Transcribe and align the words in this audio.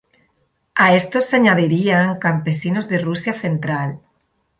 A 0.73 0.95
estos 0.95 1.25
se 1.25 1.35
añadirían 1.35 2.17
campesinos 2.17 2.89
de 2.89 2.97
Rusia 2.97 3.33
central. 3.33 3.99